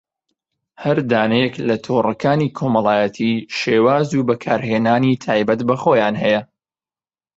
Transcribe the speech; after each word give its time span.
هەر 0.83 0.97
دانەیەک 1.11 1.55
لە 1.67 1.75
تۆڕەکانی 1.85 2.53
کۆمەڵایەتی 2.57 3.33
شێواز 3.59 4.07
و 4.13 4.25
بەکارهێنەری 4.29 5.19
تایبەت 5.25 5.59
بەخۆیان 5.67 6.15
هەیە 6.23 6.41